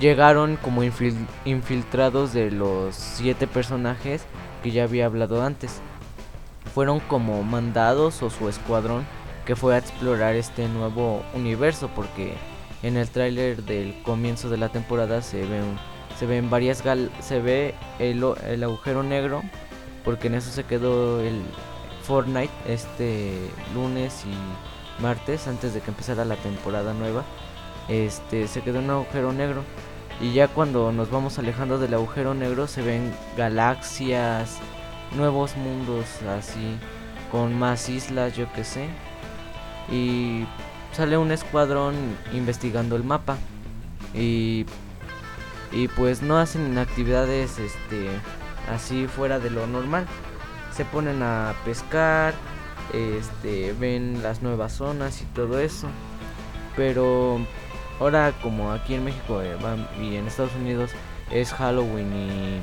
llegaron 0.00 0.56
como 0.56 0.82
infiltrados 0.82 2.32
de 2.32 2.50
los 2.50 2.96
siete 2.96 3.46
personajes 3.46 4.24
que 4.62 4.72
ya 4.72 4.82
había 4.82 5.06
hablado 5.06 5.42
antes 5.42 5.80
fueron 6.74 6.98
como 6.98 7.44
mandados 7.44 8.22
o 8.22 8.30
su 8.30 8.48
escuadrón 8.48 9.06
que 9.46 9.54
fue 9.54 9.76
a 9.76 9.78
explorar 9.78 10.34
este 10.34 10.66
nuevo 10.68 11.22
universo 11.34 11.88
porque 11.94 12.34
en 12.82 12.96
el 12.96 13.08
tráiler 13.08 13.62
del 13.62 14.02
comienzo 14.02 14.50
de 14.50 14.56
la 14.56 14.68
temporada 14.68 15.22
se 15.22 15.46
ven 15.46 15.78
se 16.18 16.26
ven 16.26 16.50
varias 16.50 16.82
gal 16.82 17.12
se 17.20 17.40
ve 17.40 17.74
el, 18.00 18.24
el 18.48 18.64
agujero 18.64 19.04
negro 19.04 19.42
porque 20.04 20.26
en 20.26 20.34
eso 20.34 20.50
se 20.50 20.64
quedó 20.64 21.20
el 21.20 21.40
Fortnite 22.02 22.52
este 22.66 23.48
lunes 23.74 24.24
y 24.26 25.02
martes 25.02 25.48
antes 25.48 25.74
de 25.74 25.80
que 25.80 25.90
empezara 25.90 26.24
la 26.24 26.36
temporada 26.36 26.92
nueva. 26.92 27.24
Este 27.88 28.48
se 28.48 28.62
quedó 28.62 28.78
un 28.78 28.90
agujero 28.90 29.32
negro 29.32 29.62
y 30.20 30.32
ya 30.32 30.48
cuando 30.48 30.92
nos 30.92 31.10
vamos 31.10 31.38
alejando 31.38 31.78
del 31.78 31.94
agujero 31.94 32.34
negro 32.34 32.66
se 32.66 32.82
ven 32.82 33.12
galaxias, 33.36 34.58
nuevos 35.16 35.56
mundos 35.56 36.06
así 36.22 36.78
con 37.30 37.58
más 37.58 37.88
islas, 37.88 38.36
yo 38.36 38.50
que 38.52 38.64
sé. 38.64 38.88
Y 39.90 40.46
sale 40.92 41.18
un 41.18 41.32
escuadrón 41.32 41.94
investigando 42.32 42.96
el 42.96 43.04
mapa 43.04 43.36
y 44.14 44.66
y 45.72 45.88
pues 45.88 46.22
no 46.22 46.38
hacen 46.38 46.78
actividades 46.78 47.58
este 47.58 48.08
así 48.72 49.08
fuera 49.08 49.40
de 49.40 49.50
lo 49.50 49.66
normal 49.66 50.06
se 50.74 50.84
ponen 50.84 51.22
a 51.22 51.54
pescar, 51.64 52.34
este, 52.92 53.72
ven 53.78 54.22
las 54.22 54.42
nuevas 54.42 54.72
zonas 54.72 55.22
y 55.22 55.24
todo 55.26 55.60
eso. 55.60 55.88
Pero 56.76 57.38
ahora 58.00 58.32
como 58.42 58.72
aquí 58.72 58.94
en 58.94 59.04
México 59.04 59.42
eh, 59.42 59.56
y 60.00 60.16
en 60.16 60.26
Estados 60.26 60.54
Unidos 60.56 60.90
es 61.30 61.52
Halloween 61.52 62.62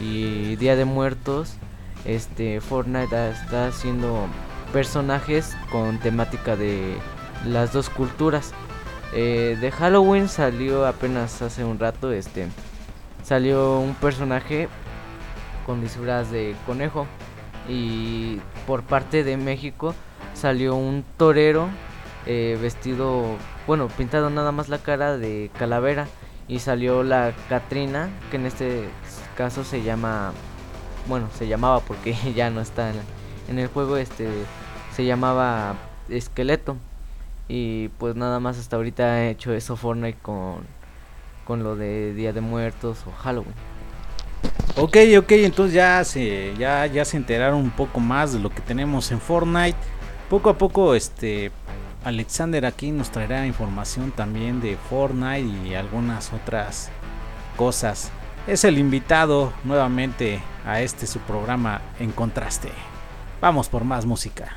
y, 0.00 0.04
y 0.04 0.56
Día 0.56 0.76
de 0.76 0.84
Muertos, 0.84 1.56
este 2.04 2.60
Fortnite 2.60 3.30
está 3.30 3.68
haciendo 3.68 4.26
personajes 4.72 5.56
con 5.70 5.98
temática 5.98 6.56
de 6.56 6.96
las 7.46 7.72
dos 7.72 7.90
culturas. 7.90 8.52
Eh, 9.14 9.58
de 9.60 9.70
Halloween 9.70 10.28
salió 10.28 10.86
apenas 10.86 11.42
hace 11.42 11.64
un 11.64 11.78
rato, 11.78 12.12
este 12.12 12.48
salió 13.22 13.78
un 13.78 13.94
personaje 13.94 14.68
con 15.66 15.80
disfraz 15.80 16.30
de 16.30 16.56
conejo. 16.66 17.06
Y 17.68 18.40
por 18.66 18.82
parte 18.82 19.22
de 19.22 19.36
México 19.36 19.94
salió 20.34 20.74
un 20.74 21.04
torero 21.16 21.68
eh, 22.26 22.58
vestido, 22.60 23.36
bueno, 23.66 23.88
pintado 23.88 24.30
nada 24.30 24.52
más 24.52 24.68
la 24.68 24.78
cara 24.78 25.18
de 25.18 25.50
calavera. 25.58 26.06
Y 26.48 26.58
salió 26.58 27.02
la 27.02 27.32
Catrina, 27.48 28.10
que 28.30 28.36
en 28.36 28.46
este 28.46 28.88
caso 29.36 29.64
se 29.64 29.82
llama, 29.82 30.32
bueno, 31.08 31.28
se 31.38 31.48
llamaba 31.48 31.80
porque 31.80 32.14
ya 32.34 32.50
no 32.50 32.60
está 32.60 32.92
en, 33.48 33.58
el 33.58 33.68
juego, 33.68 33.96
este 33.96 34.28
se 34.94 35.04
llamaba 35.04 35.76
Esqueleto. 36.08 36.76
Y 37.48 37.88
pues 37.98 38.16
nada 38.16 38.40
más 38.40 38.58
hasta 38.58 38.76
ahorita 38.76 39.24
he 39.24 39.30
hecho 39.30 39.52
eso 39.52 39.76
Fortnite 39.76 40.18
con, 40.22 40.64
con 41.44 41.62
lo 41.62 41.76
de 41.76 42.14
Día 42.14 42.32
de 42.32 42.40
Muertos 42.40 43.04
o 43.06 43.12
Halloween. 43.12 43.54
Ok, 44.76 44.96
ok, 45.18 45.32
entonces 45.32 45.74
ya 45.74 46.02
se, 46.04 46.54
ya, 46.56 46.86
ya 46.86 47.04
se 47.04 47.16
enteraron 47.16 47.60
un 47.60 47.70
poco 47.70 48.00
más 48.00 48.32
de 48.32 48.38
lo 48.38 48.48
que 48.50 48.60
tenemos 48.62 49.10
en 49.12 49.20
Fortnite. 49.20 49.76
Poco 50.30 50.48
a 50.48 50.56
poco, 50.56 50.94
este, 50.94 51.50
Alexander 52.04 52.66
aquí 52.66 52.90
nos 52.90 53.10
traerá 53.10 53.46
información 53.46 54.10
también 54.10 54.60
de 54.60 54.76
Fortnite 54.76 55.68
y 55.68 55.74
algunas 55.74 56.32
otras 56.32 56.90
cosas. 57.56 58.10
Es 58.46 58.64
el 58.64 58.78
invitado 58.78 59.52
nuevamente 59.64 60.40
a 60.66 60.80
este 60.80 61.06
su 61.06 61.20
programa 61.20 61.80
En 62.00 62.10
Contraste. 62.10 62.70
Vamos 63.40 63.68
por 63.68 63.84
más 63.84 64.04
música. 64.04 64.56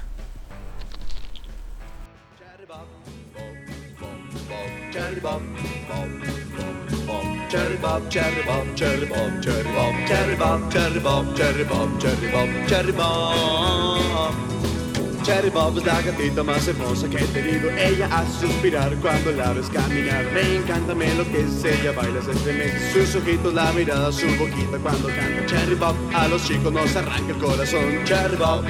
Cherry 15.25 15.49
bob, 15.49 15.73
bob, 15.73 15.83
bob, 15.83 16.05
bob, 16.05 16.15
bob, 16.15 16.35
bob, 16.35 16.35
bob, 16.35 16.35
bob, 16.35 16.35
bob. 16.35 16.35
Bob 16.35 16.35
es 16.35 16.35
la 16.35 16.35
gatita 16.35 16.43
más 16.43 16.67
hermosa 16.67 17.09
que 17.09 17.17
he 17.17 17.27
tenido 17.27 17.71
Ella 17.71 18.07
hace 18.11 18.47
suspirar 18.47 18.95
cuando 18.97 19.31
la 19.31 19.53
ves 19.53 19.69
caminar 19.69 20.23
Me 20.33 20.57
encanta, 20.57 20.93
me 20.93 21.09
enloquece, 21.09 21.81
ella 21.81 21.91
baila, 21.93 22.21
se 22.21 22.31
estremece 22.31 22.93
Sus 22.93 23.15
ojitos, 23.15 23.53
la 23.53 23.71
mirada, 23.71 24.11
su 24.11 24.27
boquita 24.37 24.77
cuando 24.77 25.07
canta 25.07 25.45
Cherry 25.47 25.75
Bob, 25.75 25.95
a 26.13 26.27
los 26.27 26.43
chicos 26.45 26.71
nos 26.71 26.95
arranca 26.95 27.33
el 27.33 27.39
corazón 27.39 28.03
Cherry 28.05 28.35
Bob, 28.35 28.65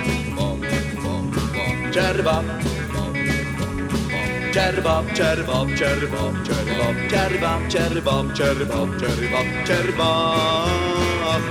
Cherry 1.92 2.22
Bob 2.22 2.46
Cherry 4.52 4.82
Bob, 4.82 5.06
Cherry 5.14 5.44
Bob, 5.44 5.68
Cherry 5.76 6.08
Bob, 6.08 6.36
Cherry 6.46 6.68
Bob, 6.78 7.08
Cherry 7.10 7.38
Bob, 7.38 7.70
Cherry 7.70 8.02
Bob, 8.02 8.34
Cherry 8.34 8.66
Bob, 8.66 8.98
Cherry 9.00 9.28
Bob, 9.28 9.66
Cherry 9.66 9.92
Bob. 9.92 11.42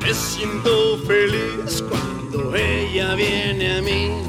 Me 0.00 0.12
siento 0.12 0.98
feliz 1.06 1.82
cuando 1.88 2.23
ella 2.54 3.14
viene 3.14 3.78
a 3.78 3.82
mí. 3.82 4.22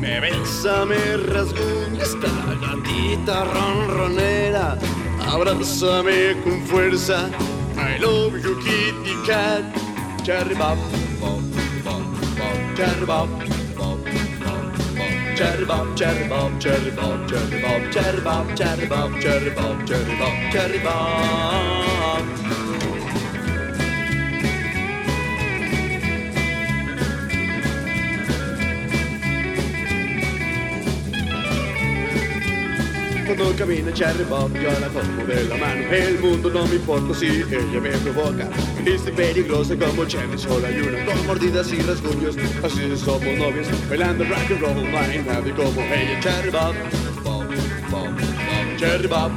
Me 0.00 0.20
besa, 0.20 0.84
me 0.84 1.16
rasguña 1.16 2.02
esta 2.02 2.28
gatita 2.60 3.44
ronronera. 3.44 4.78
Abrázame 5.20 6.36
con 6.42 6.60
fuerza. 6.62 7.30
I 7.76 7.98
love 7.98 8.38
you, 8.42 8.58
kitty 8.60 9.14
cat. 9.26 9.62
Cherry 10.24 10.54
Bob, 10.54 10.78
Bob, 11.20 11.40
Bob, 11.84 12.02
Bob, 12.36 12.76
Cherry 12.76 13.06
Bob. 13.06 13.28
Cherry 15.34 15.64
bob, 15.64 15.96
cherry 15.96 16.28
bob, 16.28 16.60
cherry 16.60 16.90
bob, 16.92 17.20
cherry 17.30 18.20
bob, 18.20 18.56
cherry 18.56 18.86
bob, 20.78 22.41
Cuando 33.34 33.56
camina 33.56 33.90
Cherry 33.94 34.24
Bob 34.24 34.52
yo 34.52 34.70
la 34.78 34.88
tomo 34.88 35.24
de 35.24 35.44
la 35.44 35.56
mano 35.56 35.90
El 35.90 36.18
mundo 36.18 36.50
no 36.50 36.66
me 36.66 36.74
importa 36.74 37.14
si 37.14 37.28
ella 37.28 37.80
me 37.80 37.88
provoca 37.88 38.46
Dice 38.84 39.10
peligrosa 39.10 39.74
como 39.74 40.04
Cherry 40.04 40.36
sola 40.36 40.70
y 40.70 40.80
una 40.80 41.02
Con 41.06 41.26
mordidas 41.26 41.72
y 41.72 41.80
rasguños, 41.80 42.36
así 42.62 42.94
somos 42.94 43.38
novios 43.38 43.68
Bailando 43.88 44.24
rock 44.24 44.50
and 44.50 44.60
roll, 44.60 44.74
no 44.74 44.98
hay 44.98 45.24
nadie 45.26 45.50
como 45.54 45.80
ella 45.80 46.20
Cherry 46.20 46.50
Bob, 46.50 46.74
Bob, 47.24 47.46
Bob, 47.90 48.10
Bob, 48.10 48.76
Cherry 48.76 49.08
Bob 49.08 49.32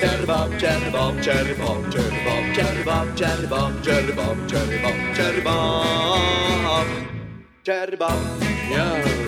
Cherry 0.00 0.26
Bob, 0.26 0.50
Cherry 0.58 0.82
Bob, 0.82 1.22
Cherry 1.22 1.54
Bob, 1.54 1.92
Cherry 1.92 2.24
Bob, 2.24 2.52
Cherry 2.52 2.82
Bob, 2.84 3.14
Cherry 3.14 3.46
Bob, 3.46 3.86
Cherry 3.86 4.16
Bob, 4.16 4.48
Cherry 4.48 4.76
Bob, 4.82 5.14
Cherry 5.14 5.40
Bob, 5.42 6.86
Cherry 7.62 7.96
Bob, 7.96 8.18
yeah, 8.68 9.23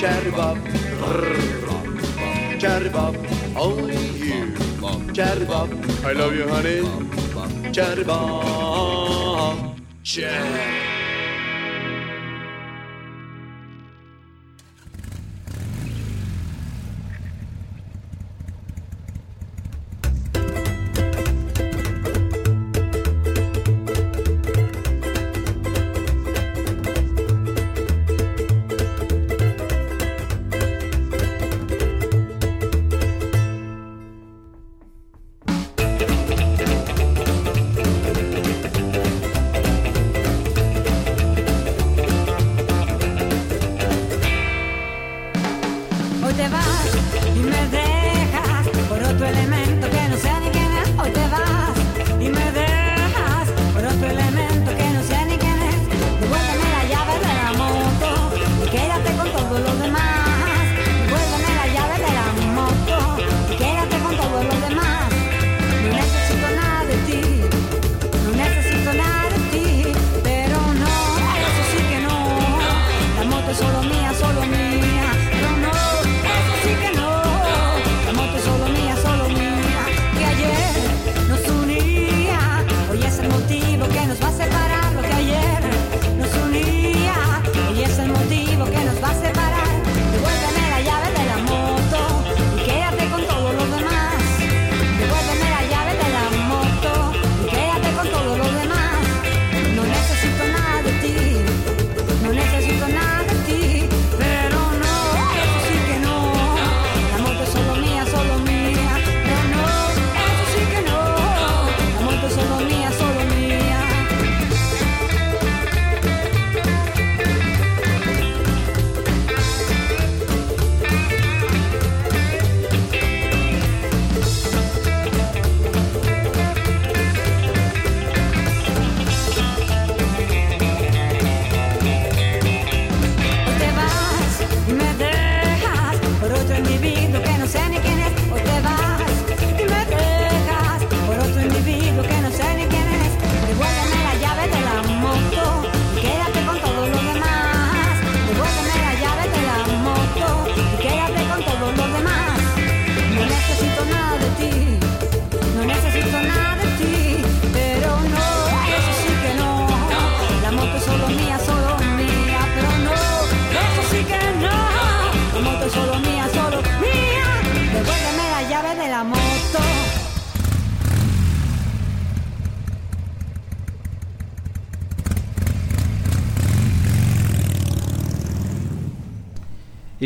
Chatterbop, 0.00 0.56
brrr, 0.98 2.58
Chatterbop, 2.58 3.14
only 3.54 3.98
you. 4.16 4.46
Chatterbop, 5.12 5.68
I 6.02 6.12
love 6.12 6.34
you, 6.34 6.48
honey. 6.48 6.80
Chatterbop, 7.70 8.16
chat. 10.02 10.89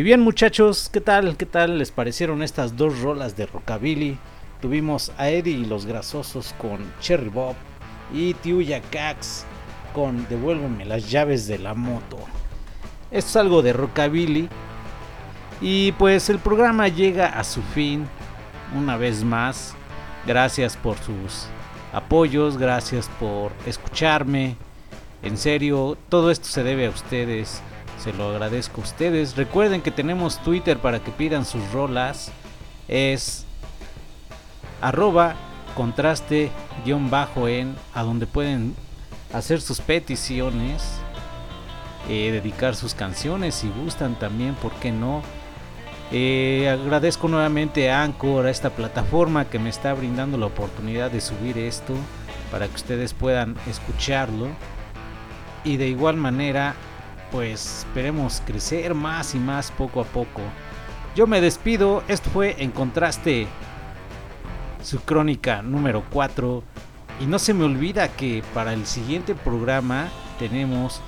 Bien 0.05 0.21
muchachos, 0.21 0.91
¿qué 0.93 1.01
tal? 1.01 1.39
¿Qué 1.39 1.47
tal 1.47 1.79
les 1.79 1.91
parecieron 1.91 2.43
estas 2.43 2.77
dos 2.77 3.01
rolas 3.01 3.39
de 3.39 3.47
rockabilly? 3.47 4.19
Tuvimos 4.61 5.11
a 5.17 5.31
Eddie 5.31 5.57
y 5.57 5.65
los 5.65 5.87
grasosos 5.87 6.55
con 6.59 6.93
Cherry 7.01 7.31
Bob 7.31 7.55
y 8.13 8.35
Tiuya 8.35 8.83
Cax 8.83 9.47
con 9.95 10.29
Devuélveme 10.29 10.85
las 10.85 11.11
llaves 11.11 11.47
de 11.47 11.59
la 11.59 11.73
moto. 11.73 12.19
Esto 13.11 13.31
es 13.31 13.37
algo 13.37 13.63
de 13.63 13.73
rockabilly. 13.73 14.51
Y 15.63 15.93
pues 15.93 16.29
el 16.29 16.39
programa 16.39 16.89
llega 16.89 17.29
a 17.29 17.43
su 17.43 17.63
fin 17.63 18.07
una 18.77 18.99
vez 18.99 19.25
más. 19.25 19.75
Gracias 20.27 20.77
por 20.77 20.99
sus 20.99 21.47
apoyos, 21.95 22.59
gracias 22.59 23.09
por 23.19 23.53
escucharme. 23.65 24.57
En 25.23 25.39
serio, 25.39 25.97
todo 26.11 26.31
esto 26.31 26.47
se 26.47 26.63
debe 26.63 26.89
a 26.89 26.91
ustedes. 26.91 27.63
Se 28.05 28.13
lo 28.13 28.29
agradezco 28.29 28.83
a 28.83 28.85
ustedes. 28.85 29.35
Recuerden 29.35 29.81
que 29.81 29.91
tenemos 29.91 30.39
Twitter 30.43 30.77
para 30.77 31.01
que 31.01 31.11
pidan 31.11 31.47
sus 31.47 31.73
rolas. 31.73 32.31
Es 32.87 33.47
arroba 34.83 35.37
contraste 35.75 36.51
guion 36.85 37.09
bajo 37.09 37.49
en 37.49 37.75
a 37.95 38.03
donde 38.03 38.27
pueden 38.27 38.77
hacer 39.33 39.63
sus 39.63 39.81
peticiones. 39.81 40.83
eh, 42.11 42.31
dedicar 42.31 42.77
sus 42.77 42.93
canciones 42.93 43.55
si 43.55 43.71
gustan 43.71 44.19
también, 44.19 44.55
¿por 44.57 44.73
qué 44.73 44.93
no? 44.93 45.23
Eh, 46.13 46.69
agradezco 46.69 47.29
nuevamente 47.29 47.91
a 47.91 48.03
Anchor, 48.03 48.45
a 48.45 48.51
esta 48.51 48.69
plataforma 48.69 49.47
que 49.47 49.59
me 49.59 49.71
está 49.71 49.95
brindando 49.95 50.37
la 50.37 50.45
oportunidad 50.45 51.11
de 51.11 51.23
subir 51.23 51.57
esto 51.57 51.95
para 52.51 52.69
que 52.69 52.75
ustedes 52.75 53.15
puedan 53.15 53.57
escucharlo. 53.67 54.49
Y 55.65 55.79
de 55.79 55.89
igual 55.89 56.19
manera, 56.19 56.75
pues 57.35 57.79
esperemos 57.79 58.41
crecer 58.47 58.95
más 58.95 59.35
y 59.35 59.41
más 59.41 59.73
poco 59.73 60.01
a 60.01 60.05
poco. 60.05 60.41
Yo 61.17 61.27
me 61.27 61.41
despido, 61.41 62.05
esto 62.07 62.31
fue 62.31 62.55
En 62.63 62.71
Contraste, 62.71 63.49
su 64.85 65.01
crónica 65.01 65.61
número 65.61 66.05
4. 66.13 66.63
Y 67.19 67.27
no 67.27 67.41
se 67.41 67.53
me 67.53 67.65
olvida 67.65 68.07
que 68.07 68.45
para 68.55 68.73
el 68.73 68.87
siguiente 68.87 69.35
programa 69.35 70.11
tenemos 70.39 71.01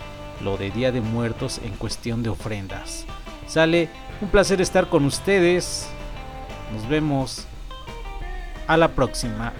lo 0.42 0.56
de 0.56 0.72
Día 0.72 0.90
de 0.90 1.00
Muertos 1.00 1.60
en 1.64 1.76
cuestión 1.76 2.24
de 2.24 2.30
ofrendas. 2.30 3.04
Sale, 3.46 3.88
un 4.20 4.28
placer 4.28 4.60
estar 4.60 4.88
con 4.88 5.04
ustedes. 5.04 5.88
Nos 6.74 6.88
vemos 6.88 7.46
a 8.66 8.76
la 8.76 8.88
próxima. 8.88 9.52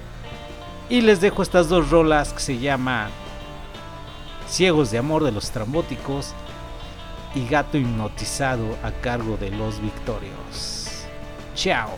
Y 0.89 1.03
les 1.03 1.21
dejo 1.21 1.45
estas 1.45 1.69
dos 1.69 1.91
rolas 1.91 2.33
que 2.33 2.41
se 2.41 2.59
llaman 2.59 3.09
Ciegos 4.49 4.91
de 4.91 4.99
Amor 4.99 5.23
de 5.23 5.31
los 5.31 5.53
Trambóticos 5.53 6.35
y 7.37 7.47
Gato 7.47 7.77
Hipnotizado 7.77 8.79
a 8.83 8.91
cargo 8.91 9.37
de 9.37 9.51
los 9.51 9.81
Victorios. 9.81 11.05
Chao. 11.55 11.91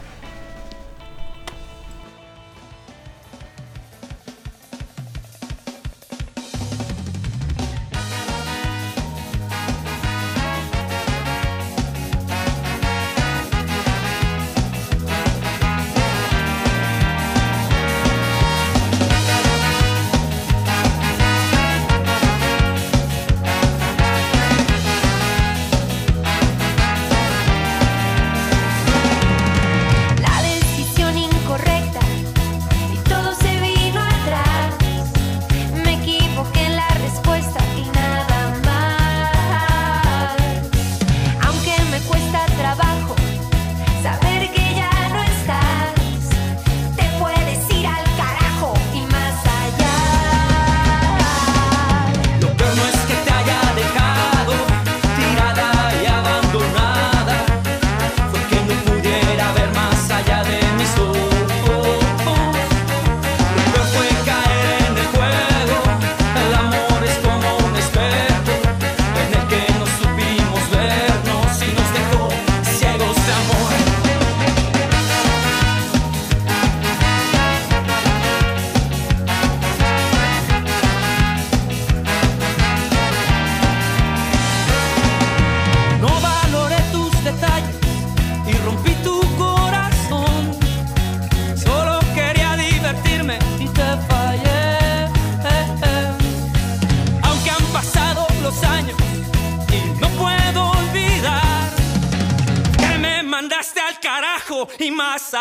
Al 104.49 104.57
carajo 104.57 104.69
y 104.79 104.91
más 104.91 105.35